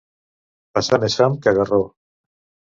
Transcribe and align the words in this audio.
Passar 0.77 0.99
més 1.03 1.17
fam 1.19 1.37
que 1.45 1.55
Garró. 1.59 1.81